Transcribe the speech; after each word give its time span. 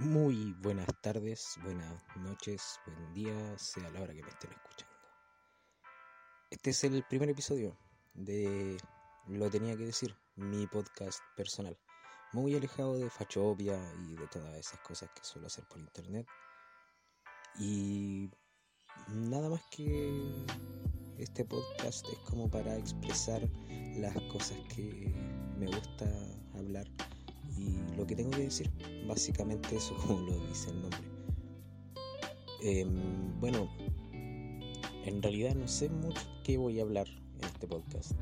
Muy 0.00 0.54
buenas 0.62 0.86
tardes, 1.00 1.58
buenas 1.64 2.00
noches, 2.18 2.78
buen 2.86 3.14
día, 3.14 3.58
sea 3.58 3.90
la 3.90 4.00
hora 4.00 4.14
que 4.14 4.22
me 4.22 4.28
estén 4.28 4.52
escuchando. 4.52 4.94
Este 6.52 6.70
es 6.70 6.84
el 6.84 7.02
primer 7.02 7.30
episodio 7.30 7.76
de 8.14 8.76
Lo 9.26 9.50
tenía 9.50 9.76
que 9.76 9.86
decir, 9.86 10.16
mi 10.36 10.68
podcast 10.68 11.18
personal. 11.36 11.76
Muy 12.32 12.54
alejado 12.54 12.96
de 12.96 13.10
Fachopia 13.10 13.76
y 14.08 14.14
de 14.14 14.28
todas 14.28 14.54
esas 14.54 14.78
cosas 14.82 15.10
que 15.10 15.24
suelo 15.24 15.48
hacer 15.48 15.64
por 15.66 15.80
internet. 15.80 16.28
Y 17.58 18.30
nada 19.08 19.48
más 19.48 19.62
que 19.72 20.46
este 21.18 21.44
podcast 21.44 22.06
es 22.06 22.18
como 22.20 22.48
para 22.48 22.76
expresar 22.76 23.42
las 23.96 24.14
cosas 24.30 24.58
que 24.76 25.12
me 25.58 25.66
gusta 25.66 26.06
hablar 26.54 26.86
y 27.56 27.96
lo 27.96 28.06
que 28.06 28.16
tengo 28.16 28.30
que 28.30 28.44
decir. 28.44 28.70
Básicamente 29.06 29.76
eso 29.76 29.94
como 30.06 30.20
lo 30.20 30.38
dice 30.46 30.70
el 30.70 30.82
nombre. 30.82 31.00
Em, 32.60 33.40
bueno, 33.40 33.68
en 35.04 35.22
realidad 35.22 35.54
no 35.54 35.68
sé 35.68 35.88
mucho 35.88 36.20
qué 36.44 36.58
voy 36.58 36.80
a 36.80 36.82
hablar 36.82 37.06
en 37.08 37.44
este 37.44 37.68
podcast 37.68 38.12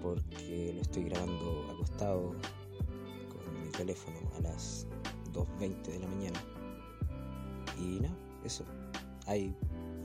porque 0.00 0.72
lo 0.74 0.82
estoy 0.82 1.04
grabando 1.04 1.66
acostado 1.72 2.36
con 3.28 3.62
mi 3.62 3.70
teléfono 3.70 4.18
a 4.36 4.40
las 4.40 4.86
2.20 5.32 5.82
de 5.82 5.98
la 5.98 6.06
mañana. 6.06 6.40
Y 7.78 8.00
nada, 8.00 8.16
eso. 8.44 8.64
Hay 9.26 9.54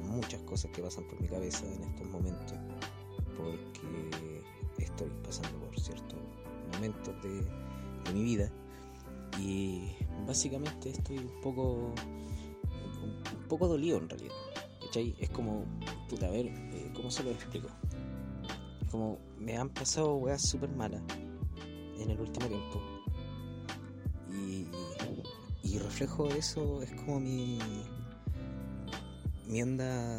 muchas 0.02 0.42
cosas 0.42 0.72
que 0.72 0.82
pasan 0.82 1.08
por 1.08 1.22
mi 1.22 1.28
cabeza 1.28 1.66
en 1.72 1.84
estos 1.84 2.08
momentos 2.08 2.58
porque 3.38 4.42
estoy 4.80 5.10
pasando 5.24 5.60
por 5.60 5.80
ciertos 5.80 6.20
momentos 6.74 7.14
de 7.22 7.46
de 8.06 8.14
mi 8.14 8.24
vida. 8.24 8.52
Y 9.40 9.92
básicamente 10.28 10.90
estoy 10.90 11.18
un 11.20 11.42
poco, 11.42 11.94
un 13.04 13.48
poco 13.48 13.68
dolido 13.68 13.98
en 13.98 14.10
realidad. 14.10 14.36
Es 15.20 15.30
como, 15.30 15.64
puta, 16.10 16.28
a 16.28 16.32
ver, 16.32 16.48
eh, 16.48 16.92
¿cómo 16.94 17.10
se 17.10 17.24
lo 17.24 17.32
explico? 17.32 17.70
Como 18.90 19.20
me 19.40 19.58
han 19.58 19.70
pasado 19.70 20.16
weas 20.16 20.42
súper 20.42 20.70
malas 20.72 21.02
en 21.98 22.10
el 22.10 22.20
último 22.20 22.48
tiempo. 22.48 22.82
Y, 24.30 24.68
y 25.64 25.78
reflejo 25.80 26.28
de 26.28 26.40
eso 26.40 26.82
es 26.82 26.92
como 26.92 27.22
mi, 27.22 27.58
mi 29.48 29.62
onda, 29.62 30.18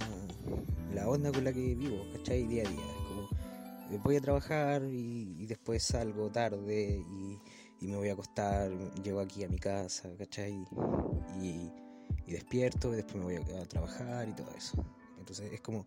la 0.94 1.08
onda 1.08 1.30
con 1.30 1.44
la 1.44 1.52
que 1.52 1.74
vivo, 1.74 2.06
¿cachai? 2.14 2.46
Día 2.46 2.62
a 2.67 2.70
día. 2.70 2.80
Es 2.80 3.08
como, 3.08 4.02
voy 4.02 4.17
a 4.17 4.20
trabajar 4.22 4.83
y 4.91 5.44
después 5.44 5.83
salgo 5.83 6.30
tarde 6.30 7.05
y 7.11 7.39
y 7.83 7.88
me 7.88 7.97
voy 7.97 8.08
a 8.11 8.12
acostar, 8.12 8.70
llego 9.02 9.19
aquí 9.19 9.42
a 9.42 9.48
mi 9.48 9.58
casa, 9.58 10.08
¿cachai? 10.16 10.64
Y, 11.41 11.70
despierto, 12.28 12.92
y 12.92 12.97
después 12.97 13.16
me 13.16 13.24
voy 13.24 13.36
a, 13.36 13.66
trabajar 13.66 14.28
y 14.28 14.33
todo 14.33 14.50
eso. 14.56 14.84
Entonces 15.19 15.52
es 15.52 15.61
como, 15.61 15.86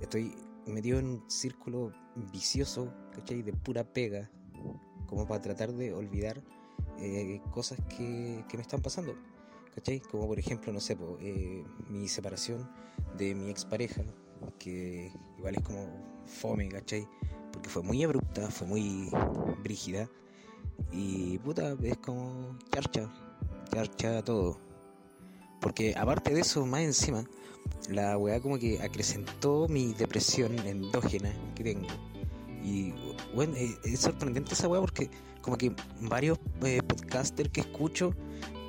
estoy 0.00 0.34
metido 0.66 1.00
en 1.00 1.06
un 1.06 1.30
círculo 1.30 1.92
vicioso, 2.32 2.94
¿cachai? 3.12 3.42
De 3.42 3.52
pura 3.52 3.82
pega, 3.82 4.30
como 5.08 5.26
para 5.26 5.42
tratar 5.42 5.72
de 5.72 5.92
olvidar 5.92 6.40
eh, 6.98 7.42
cosas 7.50 7.78
que, 7.88 8.44
me 8.54 8.62
están 8.62 8.80
pasando, 8.80 9.16
¿cachai? 9.74 9.98
Como 9.98 10.28
por 10.28 10.38
ejemplo, 10.38 10.72
no 10.72 10.78
sé, 10.78 10.96
eh, 11.20 11.64
mi 11.88 12.06
separación 12.06 12.70
de 13.18 13.34
mi 13.34 13.50
expareja, 13.50 14.04
que 14.60 15.12
igual 15.38 15.56
es 15.56 15.62
como 15.62 15.88
fome, 16.24 16.68
¿cachai? 16.68 17.08
Porque 17.52 17.68
fue 17.68 17.82
muy 17.82 18.04
abrupta, 18.04 18.48
fue 18.48 18.68
muy 18.68 19.10
brígida 19.64 20.08
y 20.92 21.38
puta, 21.38 21.76
es 21.82 21.96
como 21.98 22.58
charcha, 22.70 23.10
charcha 23.72 24.22
todo. 24.22 24.58
Porque 25.60 25.94
aparte 25.96 26.34
de 26.34 26.40
eso, 26.40 26.66
más 26.66 26.82
encima, 26.82 27.24
la 27.88 28.18
weá 28.18 28.40
como 28.40 28.58
que 28.58 28.80
acrecentó 28.82 29.68
mi 29.68 29.94
depresión 29.94 30.58
endógena 30.58 31.32
que 31.54 31.64
tengo. 31.64 31.86
Y 32.62 32.92
bueno, 33.34 33.54
es, 33.56 34.00
sorprendente 34.00 34.54
esa 34.54 34.68
weá 34.68 34.80
porque 34.80 35.08
como 35.40 35.56
que 35.56 35.74
varios 36.02 36.38
eh, 36.64 36.80
podcasters 36.82 37.50
que 37.50 37.60
escucho 37.60 38.14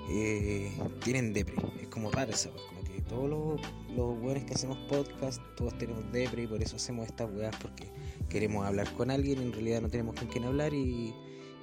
eh, 0.09 0.71
tienen 1.03 1.33
depre. 1.33 1.55
Es 1.81 1.87
como 1.87 2.11
raro 2.11 2.31
esa 2.31 2.49
weá. 2.49 2.67
Como 2.67 2.83
que 2.83 3.01
todos 3.01 3.29
los, 3.29 3.61
los 3.95 4.43
que 4.43 4.53
hacemos 4.53 4.77
podcast, 4.89 5.41
todos 5.57 5.77
tenemos 5.77 6.11
depre 6.11 6.43
y 6.43 6.47
por 6.47 6.61
eso 6.61 6.75
hacemos 6.75 7.07
estas 7.07 7.31
weas 7.33 7.55
porque 7.57 7.91
queremos 8.29 8.65
hablar 8.65 8.91
con 8.93 9.11
alguien, 9.11 9.41
en 9.41 9.51
realidad 9.51 9.81
no 9.81 9.89
tenemos 9.89 10.15
con 10.15 10.27
quién 10.27 10.45
hablar 10.45 10.73
y 10.73 11.13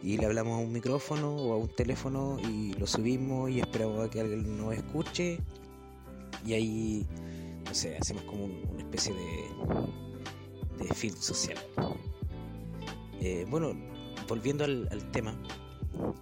y 0.02 0.16
le 0.16 0.26
hablamos 0.26 0.54
a 0.54 0.62
un 0.62 0.72
micrófono 0.72 1.34
o 1.34 1.52
a 1.52 1.56
un 1.56 1.68
teléfono 1.68 2.38
y 2.40 2.72
lo 2.74 2.86
subimos 2.86 3.50
y 3.50 3.60
esperamos 3.60 4.06
a 4.06 4.10
que 4.10 4.20
alguien 4.20 4.56
nos 4.56 4.74
escuche 4.74 5.38
y 6.44 6.54
ahí, 6.54 7.06
no 7.64 7.74
sé, 7.74 7.96
hacemos 7.96 8.22
como 8.24 8.44
una 8.44 8.80
especie 8.80 9.14
de, 9.14 10.84
de 10.84 10.94
film 10.94 11.16
social. 11.16 11.58
Eh, 13.20 13.46
bueno, 13.50 13.72
volviendo 14.26 14.64
al, 14.64 15.10
tema, 15.12 15.34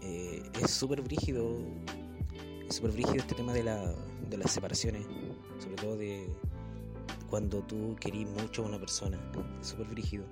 eh, 0.03 0.43
es 0.61 0.71
súper 0.73 1.01
brígido, 1.03 1.57
es 2.69 2.77
súper 2.77 2.91
brígido 2.91 3.17
este 3.19 3.37
tema 3.37 3.53
de, 3.53 3.63
la, 3.63 3.95
de 4.29 4.37
las 4.39 4.51
separaciones, 4.51 5.07
sobre 5.61 5.77
todo 5.77 5.97
de 5.97 6.29
cuando 7.31 7.61
tú 7.61 7.95
querís 8.01 8.27
mucho 8.27 8.65
a 8.65 8.67
una 8.67 8.81
persona, 8.81 9.21
es 9.61 9.69
súper 9.69 9.87
brígido 9.87 10.25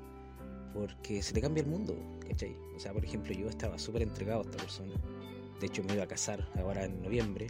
porque 0.76 1.22
se 1.22 1.32
te 1.32 1.40
cambia 1.40 1.62
el 1.62 1.68
mundo, 1.68 1.96
¿cachai? 2.28 2.54
O 2.76 2.80
sea, 2.80 2.92
por 2.92 3.04
ejemplo, 3.04 3.32
yo 3.32 3.48
estaba 3.48 3.78
súper 3.78 4.02
entregado 4.02 4.40
a 4.40 4.44
esta 4.44 4.58
persona. 4.58 4.94
De 5.60 5.66
hecho, 5.66 5.82
me 5.84 5.94
iba 5.94 6.04
a 6.04 6.06
casar 6.06 6.46
ahora 6.58 6.84
en 6.84 7.02
noviembre, 7.02 7.46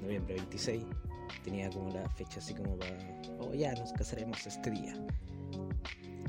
noviembre 0.00 0.34
26. 0.36 0.82
Tenía 1.44 1.68
como 1.70 1.90
la 1.90 2.08
fecha 2.10 2.38
así 2.38 2.54
como 2.54 2.76
para, 2.76 2.96
oh, 3.40 3.52
ya 3.54 3.74
nos 3.74 3.92
casaremos 3.92 4.46
este 4.46 4.70
día. 4.70 4.96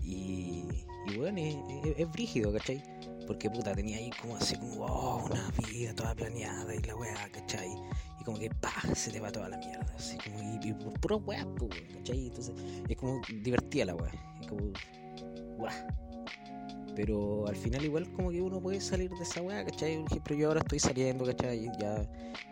Y, 0.04 0.66
y 1.08 1.18
bueno, 1.18 1.40
es, 1.40 2.12
brígido, 2.12 2.52
¿cachai? 2.52 2.84
Porque 3.26 3.50
puta, 3.50 3.74
tenía 3.74 3.98
ahí 3.98 4.12
como 4.22 4.36
así 4.36 4.56
como, 4.58 4.86
oh, 4.86 5.26
una 5.26 5.50
vida 5.70 5.96
toda 5.96 6.14
planeada 6.16 6.76
y 6.76 6.80
la 6.80 6.96
weá, 6.96 7.30
¿cachai? 7.32 7.72
Y 8.20 8.24
como 8.24 8.38
que, 8.38 8.50
pa, 8.50 8.74
se 8.94 9.12
te 9.12 9.20
va 9.20 9.32
toda 9.32 9.50
la 9.50 9.58
mierda, 9.58 9.94
así 9.96 10.18
como, 10.18 10.60
y, 10.62 10.74
por 10.74 11.00
puro 11.00 11.18
weá, 11.18 11.48
¿cachai? 11.94 12.28
Entonces, 12.28 12.54
es 12.88 12.98
como 12.98 13.22
divertida 13.42 13.86
la 13.86 13.96
weá, 13.96 14.12
es 14.42 14.48
como, 14.48 14.74
weá 15.58 16.05
pero 16.96 17.48
al 17.48 17.56
final 17.56 17.84
igual 17.84 18.12
como 18.14 18.32
que 18.32 18.42
uno 18.42 18.62
puede 18.62 18.80
salir 18.82 19.12
de 19.12 19.24
esa 19.24 19.42
weá, 19.42 19.66
¿cachai? 19.66 19.98
Por 19.98 20.12
ejemplo, 20.12 20.36
yo 20.36 20.48
ahora 20.48 20.62
estoy 20.62 20.80
saliendo, 20.80 21.26
¿cachai? 21.26 21.66
Ya, 21.80 22.02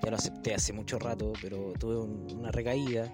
ya 0.04 0.12
lo 0.12 0.16
acepté 0.16 0.54
hace 0.54 0.74
mucho 0.74 1.00
rato, 1.00 1.34
pero 1.42 1.74
tuve 1.80 1.98
una 2.36 2.52
recaída 2.52 3.12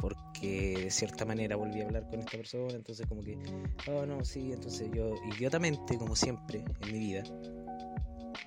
porque 0.00 0.84
de 0.84 0.90
cierta 0.90 1.24
manera 1.24 1.56
volví 1.56 1.80
a 1.82 1.86
hablar 1.86 2.08
con 2.08 2.20
esta 2.20 2.32
persona, 2.32 2.74
entonces 2.74 3.06
como 3.06 3.22
que, 3.22 3.38
oh 3.88 4.06
no, 4.06 4.24
sí, 4.24 4.52
entonces 4.52 4.90
yo 4.92 5.14
idiotamente, 5.36 5.98
como 5.98 6.16
siempre 6.16 6.64
en 6.80 6.92
mi 6.92 6.98
vida, 6.98 7.22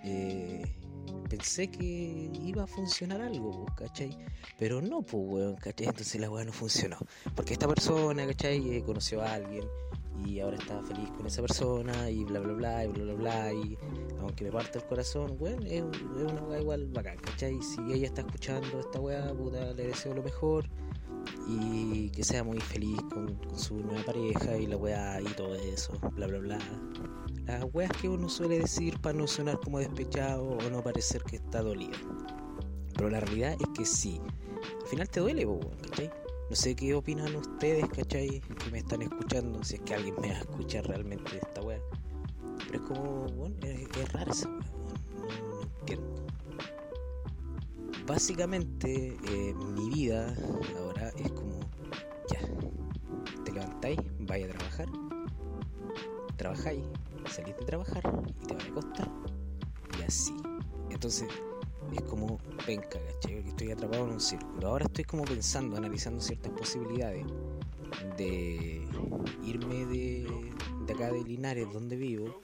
eh, 0.04 0.64
pensé 1.30 1.70
que 1.70 2.32
iba 2.44 2.64
a 2.64 2.68
funcionar 2.68 3.22
algo, 3.22 3.66
¿cachai? 3.76 4.18
Pero 4.58 4.82
no, 4.82 5.02
pues, 5.02 5.24
weón, 5.26 5.56
¿cachai? 5.56 5.88
Entonces 5.88 6.20
la 6.20 6.30
weá 6.30 6.46
no 6.46 6.54
funcionó. 6.54 6.98
Porque 7.36 7.54
esta 7.54 7.68
persona, 7.68 8.26
¿cachai? 8.28 8.78
Eh, 8.78 8.84
conoció 8.84 9.22
a 9.22 9.34
alguien 9.34 9.64
y 10.26 10.40
ahora 10.40 10.58
está 10.58 10.82
feliz 10.84 11.10
con 11.12 11.26
esa 11.26 11.42
persona 11.42 12.10
y 12.10 12.24
bla 12.24 12.40
bla 12.40 12.54
bla 12.54 12.86
y 12.86 12.88
bla 12.90 13.04
bla 13.04 13.14
bla 13.14 13.54
y 13.54 13.78
aunque 14.20 14.46
me 14.46 14.52
parte 14.52 14.80
el 14.80 14.86
corazón, 14.86 15.38
bueno, 15.38 15.62
es, 15.66 15.84
una 15.84 16.42
weá 16.44 16.62
igual 16.62 16.88
bacán, 16.88 17.18
¿cachai? 17.18 17.62
Si 17.62 17.82
ella 17.92 18.08
está 18.08 18.22
escuchando 18.22 18.80
esta 18.80 19.00
weá, 19.00 19.34
puta, 19.34 19.74
le 19.74 19.88
deseo 19.88 20.14
lo 20.14 20.24
mejor 20.24 20.70
y 21.48 22.10
que 22.12 22.24
sea 22.24 22.44
muy 22.44 22.60
feliz 22.60 23.00
con, 23.14 23.38
su 23.58 23.76
nueva 23.78 24.04
pareja 24.06 24.58
y 24.58 24.68
la 24.68 24.78
weá 24.78 25.22
y 25.22 25.26
todo 25.26 25.56
eso, 25.56 25.94
bla 26.16 26.28
bla 26.28 26.40
bla. 26.40 26.60
Las 27.46 27.66
weas 27.74 27.92
que 28.02 28.08
uno 28.08 28.30
suele 28.30 28.60
decir 28.60 29.00
para 29.00 29.18
no 29.18 29.28
sonar 29.28 29.60
como 29.60 29.80
despechado 29.80 30.44
o 30.44 30.70
no 30.70 30.82
parecer 30.82 31.22
que 31.24 31.38
está 31.38 31.62
dolido. 31.62 31.98
Pero 32.96 33.10
la 33.10 33.20
realidad 33.20 33.58
es 33.60 33.68
que 33.76 33.86
sí, 33.86 34.22
al 34.82 34.88
final 34.88 35.10
te 35.10 35.20
duele, 35.20 35.48
¿cachai? 35.82 36.23
No 36.50 36.56
sé 36.56 36.76
qué 36.76 36.94
opinan 36.94 37.36
ustedes, 37.36 37.88
¿cachai? 37.90 38.42
Que 38.42 38.72
me 38.72 38.80
están 38.80 39.02
escuchando, 39.02 39.64
si 39.64 39.76
es 39.76 39.82
que 39.82 39.96
alguien 39.96 40.16
me 40.22 40.30
va 40.30 40.36
a 40.36 40.40
escuchar 40.40 40.86
realmente 40.86 41.38
esta 41.38 41.62
weá. 41.62 41.80
Pero 42.68 42.80
es 42.80 42.82
como, 42.82 43.26
bueno, 43.30 43.56
es, 43.62 44.14
raro 44.14 44.32
esa 44.32 44.50
weá, 44.50 44.72
no, 45.50 45.62
entiendo. 45.80 46.26
Básicamente, 48.06 49.18
eh, 49.26 49.54
mi 49.54 49.90
vida 49.90 50.36
ahora 50.78 51.10
es 51.18 51.32
como, 51.32 51.60
ya, 52.30 52.40
te 53.44 53.52
levantáis, 53.52 54.00
vais 54.20 54.46
a 54.46 54.50
trabajar, 54.50 54.88
trabajáis, 56.36 56.84
salís 57.32 57.58
de 57.58 57.66
trabajar 57.66 58.04
y 58.28 58.46
te 58.46 58.54
van 58.54 58.68
a 58.68 58.70
acostar. 58.70 59.12
Y 60.00 60.04
así. 60.04 60.34
Entonces, 60.90 61.28
es 61.98 62.04
como 62.04 62.38
penca, 62.66 63.00
¿cachai? 63.00 63.36
Porque 63.36 63.50
estoy 63.50 63.72
atrapado 63.72 64.06
en 64.06 64.12
un 64.14 64.20
círculo. 64.20 64.68
Ahora 64.68 64.86
estoy 64.86 65.04
como 65.04 65.24
pensando, 65.24 65.78
analizando 65.78 66.22
ciertas 66.22 66.52
posibilidades 66.52 67.26
de 68.18 68.88
irme 69.44 69.86
de, 69.86 70.52
de 70.86 70.94
acá 70.94 71.12
de 71.12 71.24
Linares, 71.24 71.72
donde 71.72 71.96
vivo, 71.96 72.42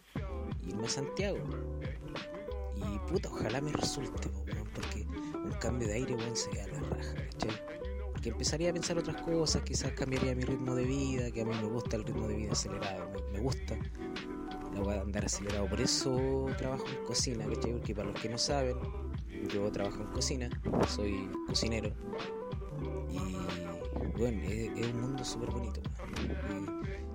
irme 0.66 0.86
a 0.86 0.90
Santiago. 0.90 1.40
Y 2.76 3.12
puta, 3.12 3.30
ojalá 3.30 3.62
me 3.62 3.72
resulte, 3.72 4.30
porque 4.74 5.06
un 5.36 5.52
cambio 5.60 5.88
de 5.88 5.96
aire, 5.96 6.16
weón, 6.16 6.36
sería 6.36 6.68
la 6.68 6.80
raja, 6.80 7.16
¿cachai? 7.16 7.52
Que 8.22 8.30
empezaría 8.30 8.70
a 8.70 8.74
pensar 8.74 8.98
otras 8.98 9.22
cosas, 9.22 9.62
quizás 9.64 9.92
cambiaría 9.94 10.36
mi 10.36 10.44
ritmo 10.44 10.76
de 10.76 10.84
vida, 10.84 11.32
que 11.32 11.42
a 11.42 11.46
mí 11.46 11.56
me 11.56 11.68
gusta 11.68 11.96
el 11.96 12.04
ritmo 12.04 12.28
de 12.28 12.36
vida 12.36 12.52
acelerado, 12.52 13.12
me, 13.32 13.40
gusta 13.40 13.78
la 14.74 14.82
weá 14.82 14.96
de 14.96 15.02
andar 15.02 15.26
acelerado. 15.26 15.68
Por 15.68 15.82
eso 15.82 16.46
trabajo 16.58 16.86
en 16.88 17.06
cocina, 17.06 17.46
¿cachai? 17.48 17.74
Porque 17.74 17.96
para 17.96 18.10
los 18.10 18.22
que 18.22 18.30
no 18.30 18.38
saben, 18.38 18.78
yo 19.48 19.72
trabajo 19.72 20.02
en 20.02 20.08
cocina, 20.08 20.50
soy 20.88 21.30
cocinero. 21.48 21.92
Y 23.10 24.18
bueno, 24.18 24.44
es, 24.44 24.88
un 24.88 25.02
mundo 25.02 25.24
súper 25.24 25.50
bonito. 25.52 25.82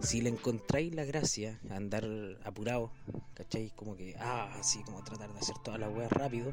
si 0.00 0.20
le 0.20 0.30
encontráis 0.30 0.94
la 0.94 1.04
gracia 1.04 1.60
a 1.70 1.76
andar 1.76 2.04
apurado, 2.44 2.92
¿cachai? 3.34 3.70
Como 3.76 3.96
que, 3.96 4.16
ah, 4.18 4.50
así 4.58 4.82
como 4.84 5.02
tratar 5.04 5.32
de 5.32 5.38
hacer 5.38 5.56
toda 5.58 5.78
la 5.78 5.88
weá 5.88 6.08
rápido, 6.08 6.52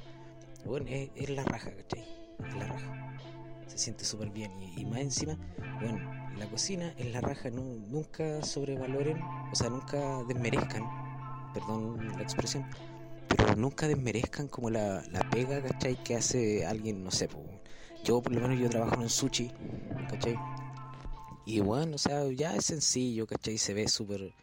bueno, 0.66 0.86
es, 0.90 1.30
la 1.30 1.44
raja, 1.44 1.72
¿cachai? 1.76 2.06
Es 2.48 2.56
la 2.56 2.68
raja. 2.68 3.18
Se 3.68 3.78
siente 3.78 4.06
súper 4.06 4.30
bien. 4.30 4.52
Y, 4.78 4.86
más 4.86 5.00
encima, 5.00 5.38
bueno, 5.80 6.00
la 6.38 6.50
cocina 6.50 6.94
es 6.98 7.12
la 7.12 7.22
raja, 7.22 7.50
nunca 7.50 8.44
sobrevaloren, 8.44 9.22
o 9.22 9.56
sea, 9.56 9.70
nunca 9.70 10.24
desmerezcan, 10.28 10.84
perdón 11.54 12.08
la 12.16 12.22
expresión, 12.22 12.66
pero 13.38 13.56
nunca 13.56 13.88
desmerezcan 13.88 14.48
como 14.48 14.70
la, 14.70 15.04
la 15.12 15.30
pega, 15.30 15.62
¿cachai? 15.62 16.02
Que 16.04 16.16
hace 16.16 16.66
alguien, 16.66 17.04
no 17.04 17.12
sé, 17.12 17.30
yo 18.04 18.22
por 18.22 18.34
lo 18.34 18.42
menos 18.42 18.60
yo 18.60 18.70
trabajo 18.70 19.02
en 19.02 19.10
sushi, 19.10 19.52
¿cachai? 20.10 20.38
Y 21.46 21.60
bueno, 21.60 21.96
o 21.96 21.98
sea, 21.98 22.24
ya 22.32 22.56
es 22.56 22.66
sencillo, 22.66 23.28
¿cachai? 23.28 23.58
Se 23.58 23.74
ve 23.74 23.88
súper 23.88 24.34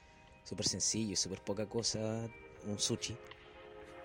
súper 0.49 0.67
sencillo, 0.67 1.15
súper 1.17 1.43
poca 1.43 1.67
cosa 1.67 2.27
un 2.67 2.79
sushi. 2.79 3.17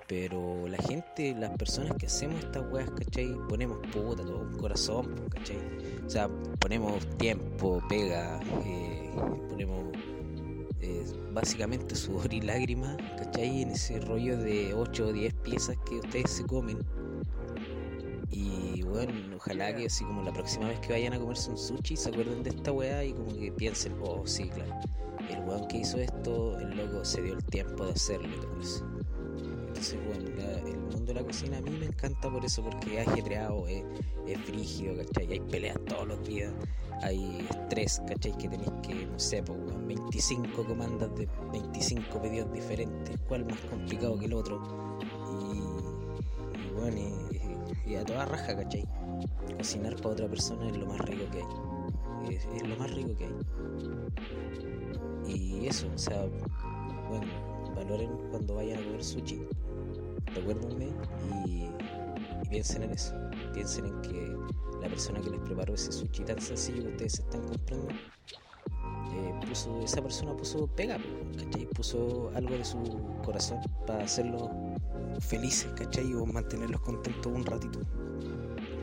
Pero 0.07 0.67
la 0.67 0.77
gente, 0.77 1.33
las 1.33 1.57
personas 1.57 1.95
que 1.97 2.07
hacemos 2.07 2.43
estas 2.43 2.69
weas, 2.71 2.89
¿cachai? 2.91 3.33
Ponemos 3.47 3.77
puta, 3.87 4.23
todo 4.23 4.39
un 4.39 4.57
corazón, 4.57 5.29
¿cachai? 5.29 5.57
O 6.05 6.09
sea, 6.09 6.27
ponemos 6.59 7.07
tiempo, 7.17 7.81
pega, 7.87 8.39
eh, 8.65 9.09
ponemos 9.49 9.85
eh, 10.83 11.05
básicamente 11.31 11.95
sudor 11.95 12.33
y 12.33 12.41
lágrimas, 12.41 12.97
¿cachai? 13.17 13.61
En 13.61 13.71
ese 13.71 13.99
rollo 14.01 14.37
de 14.37 14.73
8 14.73 15.07
o 15.07 15.13
10 15.13 15.33
piezas 15.35 15.77
que 15.87 15.95
ustedes 15.95 16.29
se 16.29 16.43
comen. 16.45 16.77
Y 18.29 18.83
bueno, 18.83 19.13
ojalá 19.37 19.73
que 19.73 19.85
así 19.85 20.03
como 20.03 20.23
la 20.23 20.33
próxima 20.33 20.67
vez 20.67 20.79
que 20.81 20.91
vayan 20.91 21.13
a 21.13 21.19
comerse 21.19 21.51
un 21.51 21.57
sushi 21.57 21.95
se 21.95 22.09
acuerden 22.09 22.43
de 22.43 22.49
esta 22.49 22.71
weá 22.71 23.03
y 23.03 23.13
como 23.13 23.33
que 23.33 23.51
piensen, 23.51 23.93
oh 24.01 24.25
sí, 24.25 24.49
claro, 24.49 24.73
el 25.29 25.39
weón 25.47 25.67
que 25.67 25.77
hizo 25.77 25.99
esto, 25.99 26.59
el 26.59 26.75
loco 26.75 27.05
se 27.05 27.21
dio 27.21 27.33
el 27.33 27.43
tiempo 27.45 27.85
de 27.85 27.91
hacerlo. 27.91 28.27
Entonces, 29.37 29.99
bueno, 30.05 30.29
el 30.67 30.82
de 31.05 31.13
la 31.13 31.23
cocina 31.23 31.57
a 31.57 31.61
mí 31.61 31.71
me 31.71 31.87
encanta 31.87 32.29
por 32.29 32.43
eso, 32.45 32.63
porque 32.63 33.01
es 33.01 33.07
ajetreado, 33.07 33.67
es, 33.67 33.83
es 34.27 34.39
frígido. 34.41 34.95
Hay 35.17 35.39
peleas 35.39 35.77
todos 35.85 36.07
los 36.07 36.23
días, 36.27 36.53
hay 37.01 37.45
estrés, 37.49 38.01
¿cachai? 38.07 38.37
Que 38.37 38.49
tenéis 38.49 38.71
que, 38.81 39.05
no 39.05 39.19
sé, 39.19 39.43
pues, 39.43 39.59
25 39.87 40.63
comandas 40.65 41.13
de 41.15 41.27
25 41.51 42.21
pedidos 42.21 42.51
diferentes, 42.53 43.17
cuál 43.27 43.45
más 43.45 43.59
complicado 43.61 44.17
que 44.17 44.25
el 44.25 44.33
otro. 44.33 44.61
Y, 45.51 45.59
bueno, 46.79 46.97
y, 47.85 47.95
a 47.95 48.03
toda 48.03 48.25
raja, 48.25 48.55
¿cachai? 48.55 48.85
Cocinar 49.57 49.95
para 49.97 50.09
otra 50.09 50.27
persona 50.27 50.69
es 50.69 50.77
lo 50.77 50.85
más 50.85 50.99
rico 51.01 51.25
que 51.31 51.39
hay. 51.39 52.35
Es, 52.35 52.67
lo 52.67 52.75
más 52.77 52.91
rico 52.91 53.15
que 53.17 53.25
hay. 53.25 53.33
Y 55.27 55.67
eso, 55.67 55.87
o 55.93 55.97
sea, 55.97 56.25
bueno, 57.09 57.27
valoren 57.75 58.09
cuando 58.29 58.55
vayan 58.55 58.79
a 58.79 58.83
comer 58.83 59.03
sushi 59.03 59.41
recuérdenme 60.35 60.89
y, 61.45 61.69
piensen 62.49 62.83
en 62.83 62.91
eso. 62.91 63.15
Piensen 63.53 63.85
en 63.85 64.01
que 64.01 64.37
la 64.81 64.87
persona 64.87 65.19
que 65.21 65.29
les 65.29 65.39
preparó 65.39 65.73
ese 65.73 65.91
sushi 65.91 66.23
tan 66.23 66.39
sencillo 66.39 66.83
que 66.83 66.89
ustedes 66.89 67.19
están 67.19 67.41
comprando, 67.47 67.87
eh, 69.13 69.83
esa 69.83 70.01
persona 70.01 70.35
puso 70.35 70.67
pega, 70.67 70.97
¿cachai? 71.37 71.65
Puso 71.67 72.31
algo 72.35 72.55
de 72.55 72.65
su 72.65 72.79
corazón 73.23 73.59
para 73.85 74.03
hacerlos 74.03 74.49
felices, 75.19 75.71
¿cachai? 75.75 76.13
O 76.13 76.25
mantenerlos 76.25 76.81
contentos 76.81 77.31
un 77.31 77.45
ratito. 77.45 77.79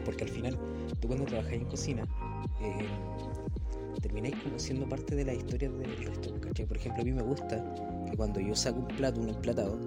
Porque 0.04 0.24
al 0.24 0.30
final, 0.30 0.58
tú 1.00 1.08
cuando 1.08 1.26
trabajas 1.26 1.52
en 1.52 1.64
cocina, 1.66 2.04
eh, 2.60 2.88
termináis 4.00 4.36
como 4.42 4.58
siendo 4.58 4.88
parte 4.88 5.14
de 5.14 5.24
la 5.24 5.34
historia 5.34 5.70
del 5.70 5.96
resto, 5.96 6.40
¿cachai? 6.40 6.66
Por 6.66 6.76
ejemplo, 6.76 7.02
a 7.02 7.04
mí 7.04 7.12
me 7.12 7.22
gusta 7.22 7.64
que 8.10 8.16
cuando 8.16 8.40
yo 8.40 8.54
saco 8.54 8.80
un 8.80 8.88
plato, 8.88 9.20
un 9.20 9.28
emplatado, 9.28 9.78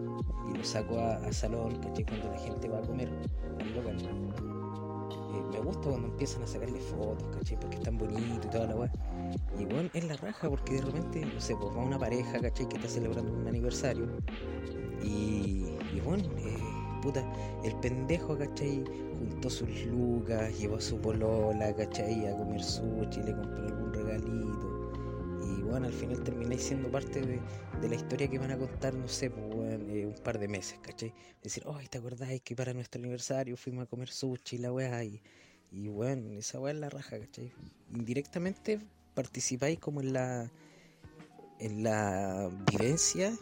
y 0.49 0.57
lo 0.57 0.63
saco 0.63 0.99
a, 0.99 1.31
salón, 1.31 1.75
¿cachai? 1.81 2.05
Cuando 2.05 2.31
la 2.31 2.37
gente 2.37 2.69
va 2.69 2.79
a 2.79 2.81
comer 2.81 3.09
al 3.59 3.75
local, 3.75 3.97
eh, 3.97 5.43
me 5.51 5.59
gusta 5.59 5.89
cuando 5.89 6.07
empiezan 6.07 6.43
a 6.43 6.47
sacarle 6.47 6.79
fotos, 6.79 7.27
¿cachai? 7.37 7.59
Porque 7.59 7.77
están 7.77 7.97
bonitos 7.97 8.45
y 8.45 8.49
toda 8.49 8.67
la 8.67 8.75
weá. 8.75 8.91
Y 9.57 9.65
bueno, 9.65 9.89
es 9.93 10.03
la 10.05 10.15
raja 10.17 10.49
porque 10.49 10.75
de 10.75 10.81
repente, 10.81 11.25
no 11.25 11.39
sé, 11.39 11.55
pues 11.55 11.75
va 11.75 11.81
una 11.83 11.99
pareja, 11.99 12.39
¿cachai? 12.39 12.67
Que 12.67 12.77
está 12.77 12.89
celebrando 12.89 13.31
un 13.31 13.47
aniversario. 13.47 14.07
Y, 15.03 15.65
y 15.93 16.01
bueno, 16.05 16.23
eh, 16.37 16.57
puta, 17.01 17.23
el 17.63 17.75
pendejo, 17.75 18.37
¿cachai? 18.37 18.83
Juntó 19.19 19.49
sus 19.49 19.85
lucas, 19.85 20.57
llevó 20.57 20.77
a 20.77 20.81
su 20.81 20.97
polola, 20.99 21.73
¿cachai? 21.75 22.27
A 22.27 22.37
comer 22.37 22.63
sushi, 22.63 23.23
le 23.23 23.35
compró. 23.35 23.67
Y 23.67 23.82
al 25.75 25.93
final 25.93 26.23
termináis 26.23 26.63
siendo 26.63 26.89
parte 26.89 27.21
de, 27.21 27.39
la 27.87 27.95
historia 27.95 28.27
que 28.29 28.37
van 28.37 28.51
a 28.51 28.57
contar, 28.57 28.93
no 28.93 29.07
sé, 29.07 29.29
pues, 29.29 29.79
eh, 29.89 30.05
un 30.05 30.23
par 30.23 30.37
de 30.39 30.47
meses, 30.47 30.79
¿cachai? 30.81 31.13
Decir, 31.41 31.63
ay, 31.73 31.87
¿te 31.87 31.97
acordáis 31.97 32.41
que 32.41 32.55
para 32.55 32.73
nuestro 32.73 32.99
aniversario 32.99 33.57
fuimos 33.57 33.83
a 33.83 33.87
comer 33.87 34.09
sushi 34.09 34.57
y 34.57 34.59
la 34.59 34.71
weá? 34.71 35.03
Y, 35.03 35.21
y 35.71 35.87
bueno, 35.87 36.31
esa 36.37 36.59
weá 36.59 36.73
es 36.73 36.79
la 36.79 36.89
raja, 36.89 37.19
¿cachai? 37.19 37.51
Indirectamente 37.93 38.79
participáis 39.13 39.79
como 39.79 40.01
en 40.01 40.13
la, 40.13 40.51
en 41.59 41.83
la 41.83 42.49
vivencia 42.71 43.33